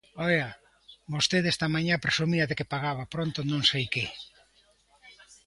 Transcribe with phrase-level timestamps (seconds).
[0.27, 0.47] Oia,
[1.15, 4.05] vostede esta mañá presumía de que pagaba pronto non sei que.